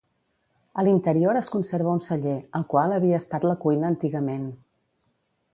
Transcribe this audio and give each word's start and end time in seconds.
A 0.83 0.85
l'interior 0.87 1.39
es 1.41 1.51
conserva 1.57 1.93
un 1.99 2.01
celler, 2.07 2.35
el 2.61 2.65
qual 2.73 2.97
havia 2.97 3.23
estat 3.25 3.47
la 3.53 3.57
cuina 3.67 3.93
antigament. 3.95 4.53